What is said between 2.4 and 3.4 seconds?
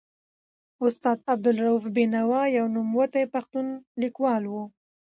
یو نوموتی